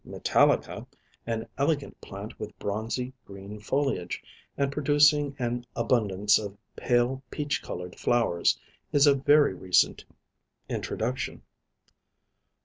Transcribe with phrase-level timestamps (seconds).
[0.03, 0.87] Metallica,
[1.27, 4.23] an elegant plant with bronzy green foliage,
[4.57, 8.57] and producing an abundance of pale peach colored flowers,
[8.91, 10.05] is of very recent
[10.67, 11.43] introduction.